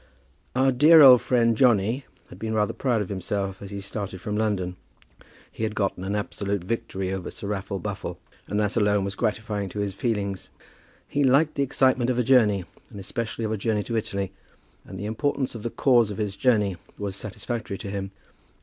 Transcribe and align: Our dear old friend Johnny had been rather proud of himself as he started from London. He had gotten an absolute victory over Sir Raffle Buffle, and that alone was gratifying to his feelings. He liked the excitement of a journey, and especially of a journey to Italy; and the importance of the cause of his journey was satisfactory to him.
Our 0.55 0.71
dear 0.71 1.03
old 1.03 1.21
friend 1.21 1.55
Johnny 1.55 2.05
had 2.29 2.39
been 2.39 2.55
rather 2.55 2.73
proud 2.73 3.03
of 3.03 3.09
himself 3.09 3.61
as 3.61 3.69
he 3.69 3.79
started 3.81 4.19
from 4.19 4.35
London. 4.35 4.75
He 5.51 5.61
had 5.61 5.75
gotten 5.75 6.03
an 6.03 6.15
absolute 6.15 6.63
victory 6.63 7.13
over 7.13 7.29
Sir 7.29 7.45
Raffle 7.49 7.77
Buffle, 7.77 8.17
and 8.47 8.59
that 8.59 8.75
alone 8.75 9.05
was 9.05 9.13
gratifying 9.13 9.69
to 9.69 9.79
his 9.79 9.93
feelings. 9.93 10.49
He 11.07 11.23
liked 11.23 11.53
the 11.53 11.61
excitement 11.61 12.09
of 12.09 12.17
a 12.17 12.23
journey, 12.23 12.65
and 12.89 12.99
especially 12.99 13.45
of 13.45 13.51
a 13.51 13.57
journey 13.57 13.83
to 13.83 13.95
Italy; 13.95 14.31
and 14.85 14.97
the 14.97 15.05
importance 15.05 15.53
of 15.53 15.61
the 15.61 15.69
cause 15.69 16.09
of 16.09 16.17
his 16.17 16.35
journey 16.35 16.77
was 16.97 17.15
satisfactory 17.15 17.77
to 17.77 17.91
him. 17.91 18.09